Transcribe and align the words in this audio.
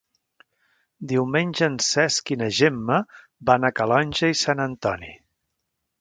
Diumenge 1.11 1.67
en 1.67 1.75
Cesc 1.89 2.33
i 2.35 2.39
na 2.43 2.49
Gemma 2.61 2.97
van 3.51 3.69
a 3.71 3.75
Calonge 3.81 4.31
i 4.37 4.43
Sant 4.45 4.65
Antoni. 4.69 5.13